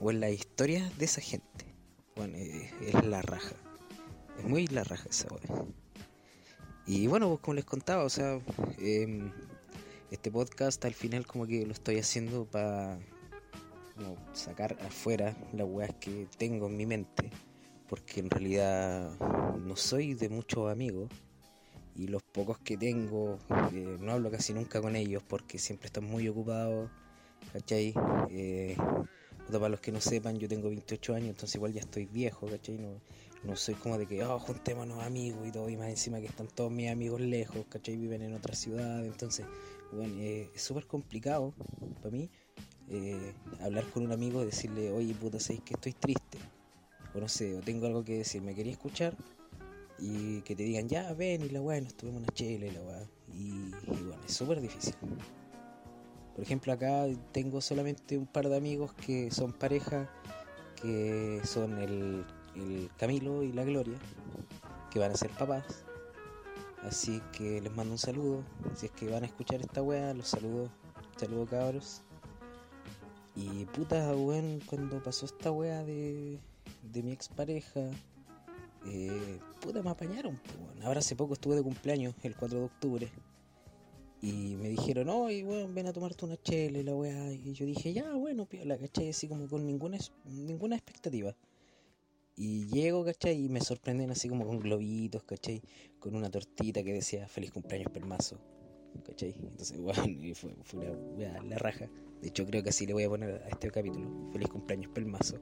o 0.00 0.10
en 0.10 0.20
la 0.20 0.30
historia 0.30 0.90
de 0.98 1.04
esa 1.04 1.20
gente. 1.20 1.74
Bueno, 2.16 2.36
eh, 2.36 2.70
es 2.82 3.04
la 3.06 3.22
raja. 3.22 3.56
Es 4.38 4.44
muy 4.44 4.66
la 4.66 4.84
raja 4.84 5.08
esa 5.08 5.28
weá. 5.28 5.64
Y 6.86 7.06
bueno, 7.06 7.28
pues 7.28 7.40
como 7.40 7.54
les 7.54 7.66
contaba, 7.66 8.04
o 8.04 8.08
sea, 8.08 8.40
em, 8.78 9.30
este 10.10 10.30
podcast 10.30 10.84
al 10.84 10.94
final 10.94 11.26
como 11.26 11.46
que 11.46 11.64
lo 11.66 11.72
estoy 11.72 11.98
haciendo 11.98 12.44
para 12.44 12.98
sacar 14.32 14.76
afuera 14.86 15.36
las 15.52 15.66
weas 15.68 15.94
que 16.00 16.26
tengo 16.36 16.66
en 16.66 16.76
mi 16.76 16.86
mente, 16.86 17.30
porque 17.88 18.20
en 18.20 18.30
realidad 18.30 19.10
no 19.58 19.76
soy 19.76 20.14
de 20.14 20.28
muchos 20.28 20.70
amigos 20.70 21.10
y 21.96 22.06
los 22.06 22.22
pocos 22.22 22.58
que 22.58 22.76
tengo 22.76 23.38
eh, 23.72 23.96
no 24.00 24.12
hablo 24.12 24.30
casi 24.30 24.54
nunca 24.54 24.80
con 24.80 24.94
ellos 24.94 25.22
porque 25.26 25.58
siempre 25.58 25.86
están 25.86 26.04
muy 26.04 26.28
ocupados, 26.28 26.90
¿cachai? 27.52 27.92
Eh, 28.30 28.76
para 29.50 29.70
los 29.70 29.80
que 29.80 29.90
no 29.90 30.00
sepan, 30.00 30.38
yo 30.38 30.46
tengo 30.46 30.68
28 30.68 31.14
años, 31.14 31.28
entonces 31.30 31.54
igual 31.56 31.72
ya 31.72 31.80
estoy 31.80 32.04
viejo, 32.04 32.46
¿cachai? 32.46 32.76
No, 32.76 33.00
no 33.44 33.56
soy 33.56 33.74
como 33.74 33.96
de 33.96 34.06
que, 34.06 34.22
oh, 34.22 34.38
juntémonos 34.38 35.02
amigos 35.02 35.46
y 35.46 35.50
todo, 35.50 35.68
y 35.70 35.76
más 35.76 35.88
encima 35.88 36.20
que 36.20 36.26
están 36.26 36.48
todos 36.48 36.70
mis 36.70 36.90
amigos 36.90 37.20
lejos, 37.20 37.64
¿cachai? 37.68 37.96
Viven 37.96 38.22
en 38.22 38.34
otra 38.34 38.54
ciudad, 38.54 39.04
entonces, 39.04 39.46
bueno, 39.92 40.14
eh, 40.18 40.50
es 40.54 40.62
súper 40.62 40.86
complicado 40.86 41.54
para 42.02 42.10
mí 42.10 42.30
eh, 42.90 43.34
hablar 43.60 43.84
con 43.90 44.04
un 44.04 44.12
amigo 44.12 44.42
y 44.42 44.46
decirle, 44.46 44.90
oye, 44.90 45.14
puta, 45.14 45.38
sé 45.38 45.58
que 45.58 45.74
estoy 45.74 45.92
triste, 45.92 46.38
o 47.14 47.20
no 47.20 47.28
sé, 47.28 47.54
o 47.54 47.60
tengo 47.60 47.86
algo 47.86 48.02
que 48.02 48.18
decir, 48.18 48.40
me 48.40 48.54
quería 48.54 48.72
escuchar, 48.72 49.14
y 49.98 50.40
que 50.42 50.56
te 50.56 50.62
digan, 50.62 50.88
ya, 50.88 51.12
ven, 51.12 51.42
y 51.42 51.50
la 51.50 51.60
weá, 51.60 51.80
nos 51.80 51.94
tuvimos 51.94 52.22
una 52.22 52.32
chela 52.32 52.66
y 52.66 52.70
la 52.70 52.80
weá, 52.80 53.06
y, 53.34 53.70
bueno, 53.86 54.22
es 54.26 54.32
súper 54.32 54.60
difícil. 54.60 54.94
Por 56.34 56.44
ejemplo, 56.44 56.72
acá 56.72 57.06
tengo 57.32 57.60
solamente 57.60 58.16
un 58.16 58.26
par 58.26 58.48
de 58.48 58.56
amigos 58.56 58.94
que 58.94 59.30
son 59.30 59.52
pareja, 59.52 60.08
que 60.80 61.40
son 61.44 61.78
el 61.78 62.24
Camilo 62.96 63.42
y 63.42 63.52
la 63.52 63.64
Gloria, 63.64 63.98
que 64.90 64.98
van 64.98 65.12
a 65.12 65.16
ser 65.16 65.30
papás. 65.30 65.84
Así 66.84 67.20
que 67.32 67.60
les 67.60 67.74
mando 67.74 67.92
un 67.92 67.98
saludo. 67.98 68.44
Si 68.74 68.86
es 68.86 68.92
que 68.92 69.08
van 69.08 69.24
a 69.24 69.26
escuchar 69.26 69.60
esta 69.60 69.82
weá, 69.82 70.14
los 70.14 70.28
saludo. 70.28 70.70
Saludo 71.16 71.46
cabros. 71.46 72.02
Y 73.34 73.64
puta, 73.66 74.14
weón, 74.14 74.60
cuando 74.66 75.02
pasó 75.02 75.26
esta 75.26 75.50
weá 75.50 75.84
de, 75.84 76.38
de 76.92 77.02
mi 77.02 77.12
expareja, 77.12 77.90
eh, 78.86 79.38
puta, 79.60 79.82
me 79.82 79.90
apañaron. 79.90 80.38
Ahora 80.82 81.00
hace 81.00 81.16
poco 81.16 81.34
estuve 81.34 81.56
de 81.56 81.62
cumpleaños, 81.62 82.14
el 82.22 82.36
4 82.36 82.58
de 82.58 82.64
octubre. 82.64 83.12
Y 84.20 84.56
me 84.56 84.68
dijeron, 84.68 85.08
oye, 85.08 85.44
weón, 85.44 85.74
ven 85.74 85.86
a 85.86 85.92
tomarte 85.92 86.24
una 86.24 86.36
chela 86.36 86.78
y 86.78 86.82
la 86.82 86.94
weá. 86.94 87.32
Y 87.32 87.52
yo 87.52 87.66
dije, 87.66 87.92
ya, 87.92 88.12
bueno, 88.14 88.48
la 88.64 88.76
¿cachai? 88.76 89.10
Así 89.10 89.28
como 89.28 89.46
con 89.48 89.64
ninguna, 89.66 89.98
ninguna 90.24 90.76
expectativa. 90.76 91.34
Y 92.40 92.66
llego, 92.68 93.04
¿cachai? 93.04 93.44
Y 93.44 93.48
me 93.48 93.60
sorprenden 93.60 94.12
así 94.12 94.28
como 94.28 94.46
con 94.46 94.60
globitos, 94.60 95.24
¿cachai? 95.24 95.60
Con 95.98 96.14
una 96.14 96.30
tortita 96.30 96.84
que 96.84 96.92
decía 96.92 97.26
feliz 97.26 97.50
cumpleaños 97.50 97.90
permazo. 97.90 98.38
¿cachai? 99.04 99.34
Entonces, 99.40 99.76
bueno, 99.80 100.04
fue, 100.34 100.54
fue 100.62 100.88
una, 100.88 101.42
la 101.42 101.58
raja. 101.58 101.90
De 102.22 102.28
hecho, 102.28 102.46
creo 102.46 102.62
que 102.62 102.68
así 102.68 102.86
le 102.86 102.92
voy 102.92 103.02
a 103.02 103.08
poner 103.08 103.42
a 103.42 103.48
este 103.48 103.72
capítulo. 103.72 104.30
Feliz 104.32 104.48
cumpleaños, 104.48 104.92
pelmazo. 104.92 105.40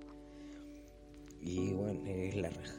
Y 1.43 1.75
bueno, 1.75 2.03
es 2.07 2.35
la 2.35 2.49
raja. 2.49 2.75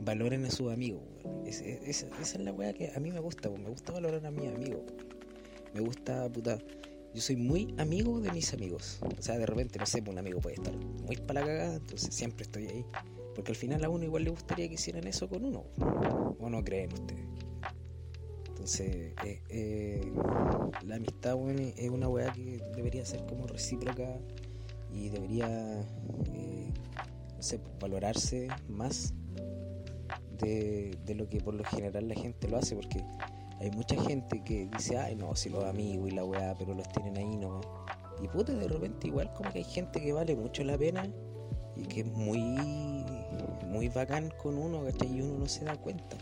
Valoren 0.00 0.46
a 0.46 0.50
sus 0.50 0.72
amigos, 0.72 1.02
esa 1.44 2.08
es 2.20 2.38
la 2.40 2.52
weá 2.52 2.72
que 2.72 2.90
a 2.90 2.98
mí 2.98 3.12
me 3.12 3.20
gusta, 3.20 3.48
me 3.50 3.68
gusta 3.68 3.92
valorar 3.92 4.24
a 4.26 4.30
mis 4.30 4.48
amigos. 4.48 4.80
Me 5.74 5.80
gusta, 5.80 6.28
puta. 6.32 6.58
Yo 7.14 7.20
soy 7.20 7.36
muy 7.36 7.74
amigo 7.78 8.18
de 8.20 8.32
mis 8.32 8.52
amigos. 8.54 8.98
O 9.16 9.22
sea, 9.22 9.38
de 9.38 9.46
repente, 9.46 9.78
no 9.78 9.86
sé, 9.86 10.02
un 10.08 10.18
amigo 10.18 10.40
puede 10.40 10.56
estar 10.56 10.74
muy 10.74 11.16
para 11.16 11.42
la 11.42 11.46
cagada, 11.46 11.76
entonces 11.76 12.14
siempre 12.14 12.42
estoy 12.44 12.66
ahí. 12.66 12.84
Porque 13.34 13.52
al 13.52 13.56
final 13.56 13.84
a 13.84 13.88
uno 13.88 14.04
igual 14.04 14.24
le 14.24 14.30
gustaría 14.30 14.68
que 14.68 14.74
hicieran 14.74 15.06
eso 15.06 15.28
con 15.28 15.44
uno. 15.44 15.64
¿O 16.38 16.50
no 16.50 16.62
creen 16.62 16.92
ustedes? 16.92 17.26
Entonces, 18.62 19.12
eh, 19.24 19.40
eh, 19.48 20.12
la 20.86 20.94
amistad, 20.96 21.36
es 21.76 21.90
una 21.90 22.08
weá 22.08 22.32
que 22.32 22.62
debería 22.76 23.04
ser 23.04 23.24
como 23.26 23.46
recíproca 23.48 24.20
y 24.92 25.08
debería, 25.08 25.80
eh, 26.26 26.70
valorarse 27.80 28.46
más 28.68 29.14
de, 30.38 30.96
lo 31.16 31.28
que 31.28 31.40
por 31.40 31.54
lo 31.54 31.64
general 31.64 32.08
la 32.08 32.14
gente 32.14 32.48
lo 32.48 32.58
hace, 32.58 32.76
porque 32.76 33.04
hay 33.58 33.70
mucha 33.72 34.00
gente 34.00 34.42
que 34.44 34.68
dice, 34.76 34.96
ay, 34.96 35.16
no, 35.16 35.34
si 35.34 35.48
los 35.48 35.64
amigos 35.64 36.10
y 36.10 36.12
la 36.12 36.24
weá, 36.24 36.54
pero 36.56 36.74
los 36.74 36.88
tienen 36.90 37.16
ahí, 37.16 37.36
no. 37.36 37.60
Y 38.22 38.28
puta, 38.28 38.52
de 38.52 38.68
repente, 38.68 39.08
igual 39.08 39.32
como 39.32 39.50
que 39.50 39.58
hay 39.58 39.64
gente 39.64 40.00
que 40.00 40.12
vale 40.12 40.36
mucho 40.36 40.62
la 40.62 40.78
pena 40.78 41.08
y 41.74 41.82
que 41.86 42.00
es 42.02 42.06
muy, 42.06 42.38
muy 43.72 43.88
bacán 43.88 44.30
con 44.42 44.58
uno, 44.58 44.84
¿cachai? 44.84 45.16
Y 45.16 45.22
uno 45.22 45.38
no 45.38 45.48
se 45.48 45.64
da 45.64 45.76
cuenta. 45.76 46.16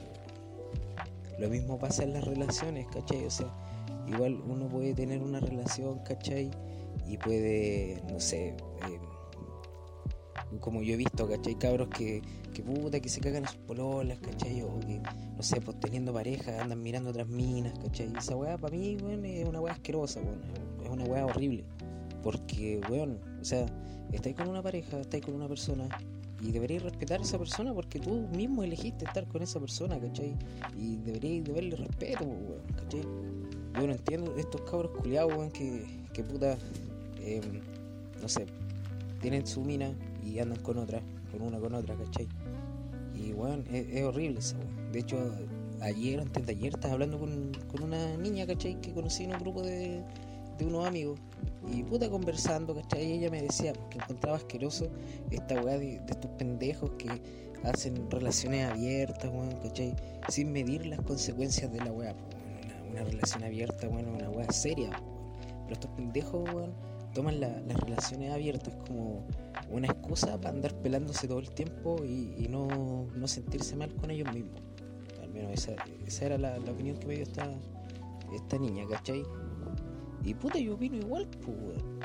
Lo 1.38 1.49
mismo 1.49 1.78
pasa 1.78 2.04
en 2.04 2.12
las 2.12 2.25
relaciones, 2.25 2.87
¿cachai? 2.87 3.25
O 3.25 3.30
sea, 3.30 3.52
igual 4.07 4.40
uno 4.47 4.69
puede 4.69 4.95
tener 4.95 5.21
una 5.21 5.40
relación, 5.40 5.99
¿cachai? 6.00 6.50
Y 7.07 7.16
puede, 7.16 8.02
no 8.11 8.21
sé, 8.21 8.50
eh, 8.50 9.00
como 10.61 10.83
yo 10.83 10.95
he 10.95 10.97
visto, 10.97 11.28
¿cachai? 11.28 11.57
Cabros 11.57 11.88
que, 11.88 12.23
que 12.54 12.62
puta, 12.62 13.00
que 13.00 13.09
se 13.09 13.21
cagan 13.21 13.45
a 13.45 13.49
sus 13.49 13.59
pololas, 13.62 14.19
¿cachai? 14.21 14.62
O 14.62 14.78
que, 14.80 15.00
no 15.37 15.42
sé, 15.42 15.61
pues 15.61 15.80
teniendo 15.80 16.12
pareja, 16.12 16.62
andan 16.62 16.80
mirando 16.80 17.11
otras 17.11 17.26
minas, 17.26 17.76
¿cachai? 17.80 18.12
Esa 18.16 18.37
weá 18.37 18.57
para 18.59 18.76
mí, 18.76 18.97
weón, 19.02 19.25
es 19.25 19.49
una 19.49 19.61
weá 19.61 19.73
asquerosa, 19.73 20.21
weón. 20.21 20.40
Es 20.85 20.88
una 20.88 21.04
weá 21.04 21.26
horrible. 21.26 21.64
Porque, 22.23 22.80
weón, 22.88 23.19
o 23.40 23.45
sea, 23.45 23.66
estáis 24.12 24.37
con 24.37 24.49
una 24.49 24.62
pareja, 24.62 25.00
estáis 25.00 25.25
con 25.25 25.35
una 25.35 25.49
persona 25.49 25.88
y 26.40 26.52
deberíais 26.52 26.82
respetar 26.82 27.20
a 27.20 27.23
esa 27.23 27.38
persona 27.38 27.75
porque 27.75 27.99
tú 27.99 28.26
mismo 28.35 28.62
elegiste 28.62 29.04
estar 29.04 29.26
con 29.26 29.42
esa 29.42 29.61
persona, 29.61 29.99
¿cachai? 30.00 30.35
Y 30.78 30.97
deberíais 30.97 31.44
deberle 31.44 31.76
respeto, 31.76 32.25
weón, 32.25 32.62
¿cachai? 32.75 33.02
Yo 33.75 33.87
no 33.87 33.92
entiendo 33.92 34.35
estos 34.37 34.61
cabros 34.62 34.92
culiados, 34.97 35.32
weón, 35.32 35.50
que, 35.50 35.85
que 36.12 36.23
puta, 36.25 36.56
em, 37.20 37.61
no 38.20 38.28
sé, 38.28 38.47
tienen 39.20 39.47
su 39.47 39.62
mina 39.62 39.92
y 40.25 40.38
andan 40.38 40.61
con 40.61 40.78
otra, 40.78 41.00
con 41.30 41.42
una 41.42 41.59
con 41.59 41.75
otra, 41.75 41.94
¿cachai? 41.94 42.26
Y 43.14 43.32
weón, 43.32 43.64
es, 43.70 44.02
horrible 44.02 44.38
eso, 44.38 44.56
weón. 44.56 44.92
De 44.92 45.00
hecho, 45.00 45.32
ayer, 45.80 46.20
antes 46.20 46.47
de 46.47 46.52
ayer, 46.52 46.73
estaba 46.75 46.94
hablando 46.94 47.18
con, 47.18 47.52
con 47.70 47.82
una 47.82 48.16
niña, 48.16 48.47
¿cachai? 48.47 48.80
Que 48.80 48.92
conocí 48.92 49.25
en 49.25 49.35
un 49.35 49.40
grupo 49.40 49.62
de, 49.62 50.02
de 50.61 50.67
unos 50.67 50.87
amigos 50.87 51.19
y 51.73 51.83
puta 51.83 52.09
conversando, 52.09 52.75
¿cachai? 52.75 53.05
Y 53.05 53.12
ella 53.14 53.31
me 53.31 53.43
decía 53.43 53.73
que 53.90 53.99
encontraba 53.99 54.37
asqueroso 54.37 54.88
esta 55.31 55.61
weá 55.61 55.79
de, 55.79 56.00
estos 56.09 56.31
pendejos 56.33 56.90
que 56.93 57.09
hacen 57.64 58.11
relaciones 58.11 58.71
abiertas, 58.71 59.31
weón, 59.33 59.52
¿cachai? 59.62 59.95
Sin 60.29 60.52
medir 60.52 60.87
las 60.87 61.00
consecuencias 61.00 61.73
de 61.73 61.79
la 61.79 61.93
weá, 61.93 62.14
una, 62.90 63.05
relación 63.05 63.45
abierta, 63.45 63.88
bueno, 63.88 64.12
una 64.12 64.29
weá 64.31 64.50
seria, 64.52 64.90
Pero 65.64 65.75
estos 65.75 65.90
pendejos, 65.93 66.43
weón, 66.52 66.75
toman 67.14 67.40
las 67.40 67.81
relaciones 67.81 68.33
abiertas 68.33 68.75
como 68.87 69.26
una 69.71 69.88
excusa 69.88 70.40
para 70.40 70.50
andar 70.50 70.75
pelándose 70.76 71.26
todo 71.26 71.40
el 71.40 71.50
tiempo 71.50 72.05
y, 72.05 72.47
no, 72.49 73.07
no, 73.14 73.29
sentirse 73.29 73.76
mal 73.76 73.95
con 73.95 74.11
ellos 74.11 74.33
mismos. 74.33 74.61
Al 75.23 75.31
menos 75.31 75.52
esa, 75.52 75.75
esa 76.07 76.26
era 76.26 76.38
la, 76.38 76.59
la, 76.59 76.73
opinión 76.73 76.97
que 76.99 77.07
me 77.07 77.14
dio 77.14 77.25
esta, 77.25 77.49
esta 78.33 78.59
niña, 78.59 78.85
¿cachai? 78.88 79.23
Y 80.25 80.35
puta, 80.35 80.59
yo 80.59 80.75
opino 80.75 80.97
igual, 80.97 81.27
pues, 81.43 81.57
weón. 81.57 82.00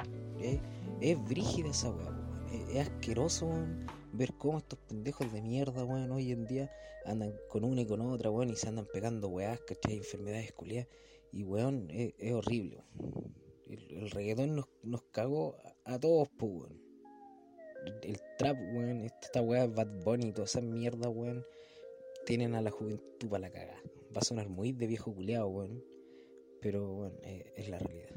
Es, 1.01 1.23
brígida 1.25 1.69
esa 1.69 1.89
weá, 1.89 2.09
weón. 2.09 2.69
Es, 2.69 2.87
asqueroso, 2.87 3.47
weón, 3.47 3.85
ver 4.13 4.33
cómo 4.37 4.57
estos 4.57 4.79
pendejos 4.79 5.31
de 5.33 5.41
mierda, 5.41 5.83
weón, 5.83 6.11
hoy 6.11 6.31
en 6.31 6.45
día 6.45 6.71
andan 7.05 7.33
con 7.49 7.63
una 7.63 7.81
y 7.81 7.85
con 7.85 8.01
otra, 8.01 8.29
weón, 8.29 8.49
y 8.49 8.55
se 8.55 8.69
andan 8.69 8.87
pegando 8.91 9.27
weás, 9.27 9.59
¿cachai? 9.61 9.97
Enfermedades 9.97 10.53
culiadas. 10.53 10.87
Y, 11.31 11.43
weón, 11.43 11.87
es, 11.89 12.33
horrible, 12.33 12.83
weón. 12.95 13.35
El, 13.67 14.11
reggaetón 14.11 14.55
nos, 14.55 14.65
nos 14.83 15.01
cagó 15.11 15.57
a, 15.83 15.99
todos, 15.99 16.29
pues, 16.37 16.51
weón. 16.53 16.81
El, 18.01 18.17
trap, 18.37 18.57
weón, 18.73 19.03
esta 19.03 19.41
weá 19.41 19.67
Bad 19.67 20.03
Bunny, 20.03 20.31
toda 20.31 20.45
esa 20.45 20.61
mierda, 20.61 21.09
weón, 21.09 21.45
tienen 22.25 22.55
a 22.55 22.61
la 22.61 22.71
juventud 22.71 23.27
para 23.29 23.41
la 23.41 23.51
caga. 23.51 23.75
Va 24.15 24.21
a 24.21 24.23
sonar 24.23 24.47
muy 24.47 24.71
de 24.71 24.87
viejo 24.87 25.13
culiado, 25.13 25.47
weón 25.49 25.94
pero 26.65 26.83
bueno, 26.87 27.15
eh, 27.21 27.53
es 27.57 27.69
la 27.69 27.77
realidad. 27.77 28.09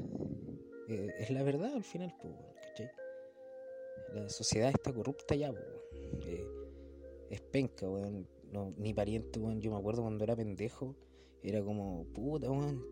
Eh, 0.87 1.13
es 1.19 1.29
la 1.29 1.43
verdad 1.43 1.71
al 1.71 1.83
final, 1.83 2.11
pues, 2.19 2.33
¿cachai? 2.63 2.89
La 4.11 4.27
sociedad 4.27 4.71
está 4.71 4.91
corrupta 4.91 5.35
ya, 5.35 5.51
pues, 5.51 6.41
es 7.29 7.41
penca, 7.41 7.87
weón. 7.87 8.27
No, 8.51 8.73
ni 8.75 8.91
pariente, 8.91 9.39
weón. 9.39 9.61
Yo 9.61 9.69
me 9.69 9.77
acuerdo 9.77 10.01
cuando 10.01 10.23
era 10.23 10.35
pendejo, 10.35 10.95
era 11.43 11.63
como, 11.63 12.05
puta, 12.05 12.49
weón. 12.49 12.83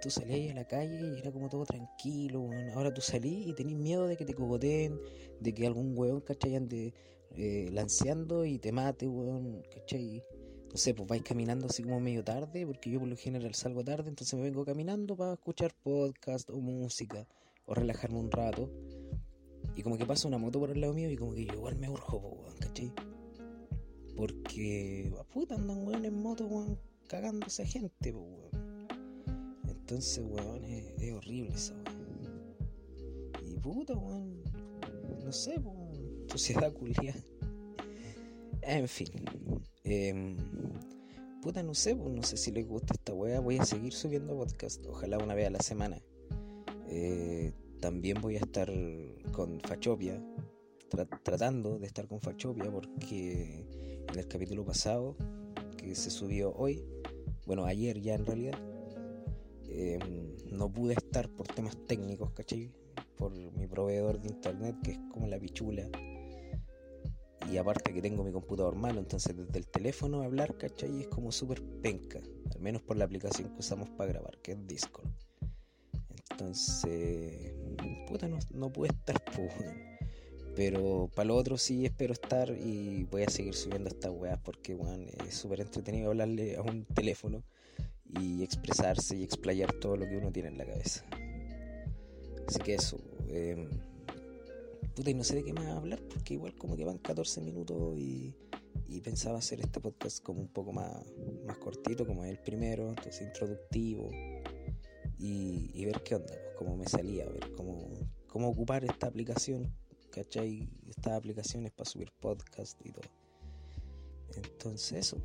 Tú 0.00 0.10
salías 0.10 0.52
a 0.52 0.54
la 0.54 0.68
calle 0.68 1.00
y 1.00 1.18
era 1.18 1.32
como 1.32 1.48
todo 1.48 1.66
tranquilo, 1.66 2.42
weón. 2.42 2.70
Ahora 2.70 2.94
tú 2.94 3.00
salís 3.00 3.48
y 3.48 3.52
tenés 3.52 3.74
miedo 3.74 4.06
de 4.06 4.16
que 4.16 4.24
te 4.24 4.34
cogoteen, 4.34 4.96
de 5.40 5.52
que 5.52 5.66
algún 5.66 5.98
weón, 5.98 6.20
¿cachai? 6.20 6.54
Ande 6.54 6.94
lanceando 7.72 8.44
y 8.44 8.60
te 8.60 8.70
mate, 8.70 9.08
weón, 9.08 9.60
¿cachai? 9.74 10.22
No 10.70 10.76
sé, 10.76 10.94
pues 10.94 11.08
vais 11.08 11.22
caminando 11.22 11.66
así 11.66 11.82
como 11.82 11.98
medio 11.98 12.22
tarde, 12.22 12.64
porque 12.64 12.90
yo 12.90 13.00
por 13.00 13.08
lo 13.08 13.16
general 13.16 13.54
salgo 13.54 13.82
tarde, 13.82 14.08
entonces 14.08 14.34
me 14.34 14.44
vengo 14.44 14.64
caminando 14.64 15.16
para 15.16 15.32
escuchar 15.32 15.74
podcast 15.82 16.48
o 16.50 16.60
música, 16.60 17.26
o 17.66 17.74
relajarme 17.74 18.18
un 18.18 18.30
rato. 18.30 18.70
Y 19.74 19.82
como 19.82 19.98
que 19.98 20.06
pasa 20.06 20.28
una 20.28 20.38
moto 20.38 20.60
por 20.60 20.70
el 20.70 20.80
lado 20.80 20.94
mío 20.94 21.10
y 21.10 21.16
como 21.16 21.34
que 21.34 21.44
yo 21.44 21.54
igual 21.54 21.76
me 21.76 21.88
urjo, 21.88 22.18
weón, 22.18 22.56
¿cachai? 22.58 22.92
Porque, 24.16 25.12
puta, 25.32 25.56
andan 25.56 25.84
weón 25.84 26.04
en 26.04 26.22
moto, 26.22 26.46
weón, 26.46 26.78
cagándose 27.08 27.66
gente, 27.66 28.12
weón. 28.12 28.86
Entonces, 29.66 30.24
weón, 30.24 30.64
es, 30.64 31.12
horrible 31.12 31.52
eso, 31.52 31.74
weón. 31.84 33.44
Y 33.44 33.56
puta, 33.56 33.94
weón, 33.94 34.40
no 35.24 35.32
sé, 35.32 35.58
weón, 35.58 36.28
sociedad 36.28 36.72
culia. 36.78 37.14
En 38.62 38.88
fin, 38.88 39.08
eh, 39.84 40.36
puta, 41.40 41.62
no 41.62 41.74
sé, 41.74 41.96
pues, 41.96 42.14
no 42.14 42.22
sé 42.22 42.36
si 42.36 42.50
les 42.50 42.66
gusta 42.66 42.94
esta 42.94 43.14
wea. 43.14 43.40
Voy 43.40 43.58
a 43.58 43.64
seguir 43.64 43.92
subiendo 43.92 44.36
podcast, 44.36 44.84
ojalá 44.86 45.18
una 45.18 45.34
vez 45.34 45.46
a 45.46 45.50
la 45.50 45.60
semana. 45.60 46.00
Eh, 46.88 47.52
también 47.80 48.20
voy 48.20 48.36
a 48.36 48.40
estar 48.40 48.70
con 49.32 49.60
Fachopia, 49.60 50.22
tratando 51.22 51.78
de 51.78 51.86
estar 51.86 52.06
con 52.06 52.20
Fachopia, 52.20 52.70
porque 52.70 54.04
en 54.08 54.18
el 54.18 54.28
capítulo 54.28 54.64
pasado, 54.64 55.16
que 55.78 55.94
se 55.94 56.10
subió 56.10 56.52
hoy, 56.54 56.84
bueno, 57.46 57.64
ayer 57.64 58.00
ya 58.00 58.14
en 58.14 58.26
realidad, 58.26 58.58
em, 59.68 60.36
no 60.50 60.70
pude 60.70 60.94
estar 60.94 61.30
por 61.30 61.46
temas 61.48 61.76
técnicos, 61.86 62.32
¿cachai? 62.32 62.70
Por 63.16 63.32
mi 63.32 63.66
proveedor 63.66 64.20
de 64.20 64.28
internet, 64.28 64.76
que 64.82 64.92
es 64.92 64.98
como 65.10 65.26
la 65.26 65.38
pichula 65.38 65.88
y 67.48 67.56
aparte 67.56 67.92
que 67.92 68.02
tengo 68.02 68.22
mi 68.24 68.32
computador 68.32 68.74
malo, 68.74 69.00
entonces 69.00 69.36
desde 69.36 69.58
el 69.58 69.66
teléfono 69.66 70.22
hablar, 70.22 70.56
¿cachai? 70.56 71.00
Es 71.00 71.08
como 71.08 71.32
súper 71.32 71.62
penca, 71.82 72.20
al 72.54 72.60
menos 72.60 72.82
por 72.82 72.96
la 72.96 73.04
aplicación 73.04 73.50
que 73.50 73.60
usamos 73.60 73.88
para 73.90 74.12
grabar, 74.12 74.38
que 74.38 74.52
es 74.52 74.66
Discord. 74.66 75.10
Entonces, 76.30 77.52
puta, 78.06 78.28
no, 78.28 78.38
no 78.52 78.72
pude 78.72 78.88
estar, 78.88 79.22
pues, 79.36 79.54
pero 80.54 81.10
para 81.14 81.28
lo 81.28 81.36
otro 81.36 81.56
sí 81.56 81.84
espero 81.86 82.12
estar 82.12 82.50
y 82.50 83.04
voy 83.04 83.22
a 83.22 83.30
seguir 83.30 83.54
subiendo 83.54 83.88
estas 83.88 84.12
weas 84.12 84.38
porque, 84.38 84.74
bueno, 84.74 85.06
es 85.26 85.34
súper 85.34 85.60
entretenido 85.60 86.10
hablarle 86.10 86.56
a 86.56 86.62
un 86.62 86.84
teléfono 86.84 87.42
y 88.04 88.42
expresarse 88.42 89.16
y 89.16 89.22
explayar 89.22 89.72
todo 89.74 89.96
lo 89.96 90.06
que 90.06 90.16
uno 90.16 90.32
tiene 90.32 90.48
en 90.48 90.58
la 90.58 90.66
cabeza. 90.66 91.04
Así 92.46 92.58
que 92.60 92.74
eso. 92.74 92.98
Eh, 93.28 93.68
y 95.08 95.14
no 95.14 95.24
sé 95.24 95.36
de 95.36 95.44
qué 95.44 95.52
más 95.52 95.66
hablar 95.68 96.00
porque 96.08 96.34
igual 96.34 96.54
como 96.56 96.76
que 96.76 96.84
van 96.84 96.98
14 96.98 97.40
minutos 97.40 97.96
y, 97.96 98.34
pensaba 99.02 99.38
hacer 99.38 99.60
este 99.60 99.80
podcast 99.80 100.22
como 100.22 100.40
un 100.40 100.48
poco 100.48 100.72
más, 100.72 100.90
más 101.46 101.56
cortito, 101.56 102.04
como 102.06 102.24
el 102.24 102.38
primero, 102.38 102.90
entonces 102.90 103.22
introductivo 103.22 104.10
y, 105.18 105.84
ver 105.86 106.02
qué 106.02 106.16
onda, 106.16 106.34
pues, 106.34 106.56
cómo 106.58 106.76
me 106.76 106.86
salía, 106.86 107.24
ver 107.26 107.52
cómo, 107.56 107.88
cómo 108.26 108.48
ocupar 108.48 108.84
esta 108.84 109.06
aplicación, 109.06 109.72
¿cachai? 110.10 110.68
Estas 110.88 111.14
aplicaciones 111.14 111.72
para 111.72 111.88
subir 111.88 112.10
podcast 112.20 112.78
y 112.84 112.92
todo. 112.92 113.08
Entonces 114.36 114.92
eso. 114.98 115.16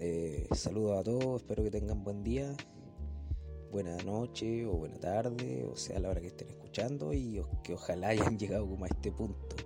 Eh, 0.00 0.48
saludos 0.54 0.98
a 0.98 1.04
todos, 1.04 1.42
espero 1.42 1.62
que 1.62 1.70
tengan 1.70 2.02
buen 2.02 2.24
día 2.24 2.56
buena 3.70 3.96
noche 3.98 4.66
o 4.66 4.72
buena 4.72 4.98
tarde, 4.98 5.66
o 5.70 5.76
sea, 5.76 5.96
a 5.96 6.00
la 6.00 6.10
hora 6.10 6.20
que 6.20 6.28
estén 6.28 6.48
escuchando 6.48 7.12
y 7.12 7.42
que 7.62 7.74
ojalá 7.74 8.08
hayan 8.08 8.38
llegado 8.38 8.66
como 8.68 8.84
a 8.84 8.88
este 8.88 9.12
punto, 9.12 9.56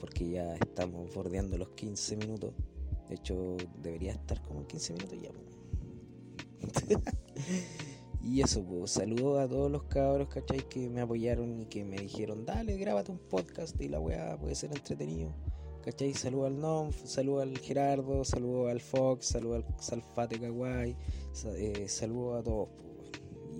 porque 0.00 0.30
ya 0.30 0.54
estamos 0.54 1.12
bordeando 1.14 1.58
los 1.58 1.68
15 1.70 2.16
minutos. 2.16 2.54
De 3.08 3.16
hecho, 3.16 3.56
debería 3.82 4.12
estar 4.12 4.42
como 4.42 4.60
en 4.60 4.66
15 4.66 4.92
minutos 4.94 5.18
ya. 5.20 5.30
y 8.22 8.40
eso, 8.40 8.64
pues, 8.64 8.92
saludo 8.92 9.38
a 9.40 9.48
todos 9.48 9.70
los 9.70 9.82
cabros, 9.84 10.28
¿cachai? 10.28 10.66
Que 10.68 10.88
me 10.88 11.02
apoyaron 11.02 11.60
y 11.60 11.66
que 11.66 11.84
me 11.84 11.98
dijeron, 11.98 12.46
dale, 12.46 12.76
grábate 12.78 13.10
un 13.12 13.18
podcast 13.18 13.78
y 13.80 13.88
la 13.88 14.00
weá 14.00 14.38
puede 14.38 14.54
ser 14.54 14.70
entretenido. 14.72 15.30
¿Cachai? 15.84 16.14
Saludo 16.14 16.46
al 16.46 16.60
Nom, 16.60 16.92
saludo 16.92 17.40
al 17.40 17.58
Gerardo, 17.58 18.24
saludo 18.24 18.68
al 18.68 18.80
Fox, 18.80 19.26
saludo 19.26 19.56
al 19.56 19.64
Salfate 19.80 20.38
Kawaii, 20.38 20.96
eh, 21.56 21.88
saludo 21.88 22.36
a 22.36 22.42
todos. 22.42 22.68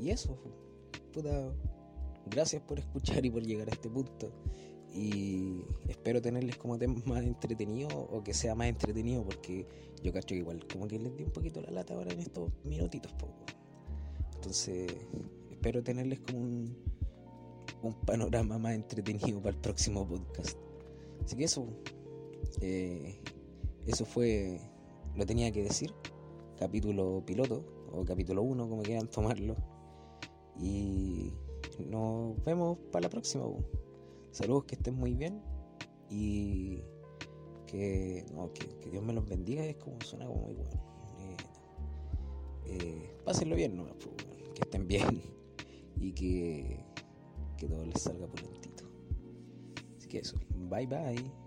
Y 0.03 0.11
eso, 0.11 0.37
puta, 1.13 1.55
gracias 2.27 2.61
por 2.63 2.81
escuchar 2.81 3.25
y 3.25 3.31
por 3.31 3.45
llegar 3.45 3.69
a 3.69 3.71
este 3.71 3.89
punto. 3.89 4.33
Y 4.93 5.63
espero 5.87 6.21
tenerles 6.21 6.57
como 6.57 6.77
temas 6.77 7.07
más 7.07 7.23
entretenidos 7.23 7.95
o 7.95 8.21
que 8.25 8.35
sea 8.35 8.57
más 8.57 8.67
entretenido 8.67 9.25
porque 9.25 9.65
yo 10.03 10.13
cacho 10.13 10.35
que 10.35 10.39
igual 10.39 10.67
como 10.67 10.89
que 10.89 10.99
les 10.99 11.17
di 11.17 11.23
un 11.23 11.31
poquito 11.31 11.61
la 11.61 11.71
lata 11.71 11.95
ahora 11.95 12.13
en 12.13 12.19
estos 12.19 12.51
minutitos. 12.65 13.13
Entonces 14.35 14.93
espero 15.53 15.85
tenerles 15.85 16.19
como 16.19 16.41
un, 16.41 16.77
un 17.83 17.95
panorama 18.05 18.59
más 18.59 18.75
entretenido 18.75 19.41
para 19.41 19.55
el 19.55 19.61
próximo 19.61 20.05
podcast. 20.05 20.59
Así 21.25 21.37
que 21.37 21.45
eso, 21.45 21.65
eh, 22.61 23.21
eso 23.87 24.05
fue, 24.05 24.61
lo 25.15 25.25
tenía 25.25 25.53
que 25.53 25.63
decir, 25.63 25.95
capítulo 26.59 27.23
piloto 27.25 27.65
o 27.93 28.05
capítulo 28.05 28.43
1, 28.43 28.69
como 28.69 28.83
quieran 28.83 29.07
tomarlo. 29.07 29.55
Y 30.61 31.33
nos 31.89 32.43
vemos 32.45 32.79
para 32.91 33.05
la 33.05 33.09
próxima. 33.11 33.45
Saludos, 34.31 34.65
que 34.65 34.75
estén 34.77 34.95
muy 34.95 35.15
bien 35.15 35.43
y 36.09 36.83
que, 37.67 38.25
que, 38.81 38.91
Dios 38.91 39.03
me 39.03 39.13
los 39.13 39.27
bendiga. 39.27 39.65
Es 39.65 39.77
como 39.77 40.01
suena 40.03 40.27
muy 40.27 40.55
bueno. 40.55 40.71
Eh, 41.19 41.37
eh, 42.67 43.15
pásenlo 43.25 43.57
bien, 43.57 43.77
¿no? 43.77 43.87
que 44.55 44.61
estén 44.61 44.87
bien 44.87 45.23
y 46.01 46.13
que, 46.13 46.85
que 47.57 47.67
todo 47.67 47.85
les 47.85 48.01
salga 48.01 48.27
por 48.27 48.43
lentito. 48.43 48.85
Así 49.99 50.09
que 50.09 50.19
eso, 50.19 50.37
bye 50.71 50.87
bye. 50.87 51.42